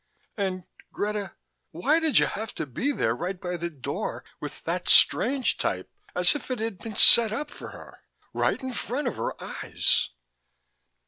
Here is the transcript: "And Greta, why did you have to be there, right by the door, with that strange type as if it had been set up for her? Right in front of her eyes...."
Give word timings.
"And 0.35 0.63
Greta, 0.91 1.33
why 1.69 1.99
did 1.99 2.17
you 2.17 2.25
have 2.25 2.55
to 2.55 2.65
be 2.65 2.91
there, 2.91 3.15
right 3.15 3.39
by 3.39 3.55
the 3.55 3.69
door, 3.69 4.23
with 4.39 4.63
that 4.63 4.89
strange 4.89 5.57
type 5.59 5.91
as 6.15 6.33
if 6.33 6.49
it 6.49 6.57
had 6.57 6.79
been 6.79 6.95
set 6.95 7.31
up 7.31 7.51
for 7.51 7.67
her? 7.67 7.99
Right 8.33 8.59
in 8.59 8.73
front 8.73 9.07
of 9.07 9.17
her 9.17 9.35
eyes...." 9.39 10.09